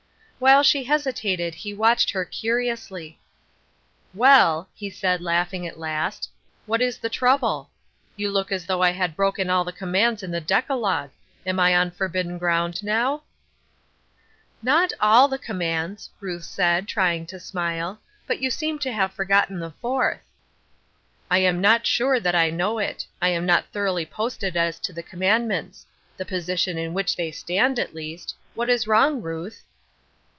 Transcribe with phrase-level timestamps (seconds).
[0.41, 3.19] While she hesitated he watched her curiously."
[4.25, 6.31] Well," he said, laughing, at last,"
[6.65, 7.69] what ia ''Hearken Unto Me^ 869 fche trouble?
[8.15, 11.11] You look as though I had broken all the commands in the Decalogue.
[11.45, 13.21] Am I on forbidden ground now?"
[14.63, 19.59] "Not all the commands," Ruth said, trying to smile;" but you seem to have forgotten
[19.59, 20.21] the Fourth.""
[21.29, 23.05] I am not sure that I know it.
[23.21, 25.85] I am not thoroughly posted as to the commandments—
[26.17, 28.33] the position in which they stand at least.
[28.55, 29.65] What is wrong, Ruth